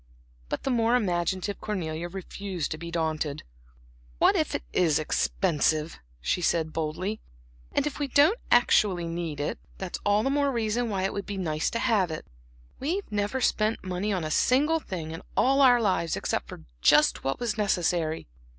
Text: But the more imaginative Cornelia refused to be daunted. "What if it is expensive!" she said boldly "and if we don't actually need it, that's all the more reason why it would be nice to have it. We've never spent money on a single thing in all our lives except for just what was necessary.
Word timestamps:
But 0.49 0.63
the 0.63 0.71
more 0.71 0.95
imaginative 0.95 1.61
Cornelia 1.61 2.09
refused 2.09 2.71
to 2.71 2.79
be 2.79 2.89
daunted. 2.89 3.43
"What 4.17 4.35
if 4.35 4.55
it 4.55 4.63
is 4.73 4.97
expensive!" 4.97 5.99
she 6.19 6.41
said 6.41 6.73
boldly 6.73 7.19
"and 7.71 7.85
if 7.85 7.99
we 7.99 8.07
don't 8.07 8.39
actually 8.49 9.05
need 9.07 9.39
it, 9.39 9.59
that's 9.77 9.99
all 10.03 10.23
the 10.23 10.31
more 10.31 10.51
reason 10.51 10.89
why 10.89 11.03
it 11.03 11.13
would 11.13 11.27
be 11.27 11.37
nice 11.37 11.69
to 11.69 11.77
have 11.77 12.09
it. 12.09 12.25
We've 12.79 13.11
never 13.11 13.39
spent 13.41 13.83
money 13.83 14.11
on 14.11 14.23
a 14.23 14.31
single 14.31 14.79
thing 14.79 15.11
in 15.11 15.21
all 15.37 15.61
our 15.61 15.79
lives 15.79 16.15
except 16.17 16.47
for 16.47 16.63
just 16.81 17.23
what 17.23 17.39
was 17.39 17.55
necessary. 17.55 18.25